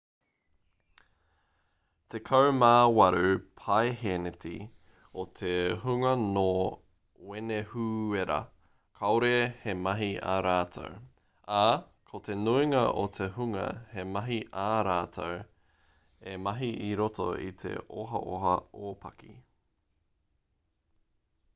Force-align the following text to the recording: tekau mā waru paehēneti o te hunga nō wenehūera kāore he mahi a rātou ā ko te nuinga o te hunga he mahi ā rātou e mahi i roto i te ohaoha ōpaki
tekau 2.13 2.45
mā 2.59 2.69
waru 2.99 3.33
paehēneti 3.59 4.53
o 5.23 5.25
te 5.41 5.51
hunga 5.83 6.13
nō 6.21 6.45
wenehūera 7.33 8.39
kāore 9.03 9.31
he 9.67 9.75
mahi 9.83 10.09
a 10.37 10.39
rātou 10.49 10.97
ā 11.59 11.63
ko 12.13 12.23
te 12.31 12.39
nuinga 12.47 12.81
o 13.05 13.05
te 13.19 13.29
hunga 13.37 13.69
he 13.93 14.07
mahi 14.17 14.41
ā 14.65 14.67
rātou 14.91 15.39
e 16.35 16.37
mahi 16.49 16.73
i 16.89 16.91
roto 17.05 17.29
i 17.49 17.55
te 17.65 17.77
ohaoha 18.03 18.59
ōpaki 18.91 19.37